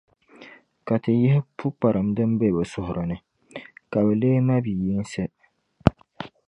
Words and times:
Ka 0.87 0.95
ti 1.03 1.11
yihi 1.21 1.39
pukparim 1.57 2.07
din 2.15 2.31
be 2.39 2.47
bɛ 2.55 2.63
suhiri 2.71 3.03
ni, 3.09 3.17
ka 3.91 3.99
bɛ 4.05 4.11
leei 4.21 4.39
mabiyinsi. 4.47 5.23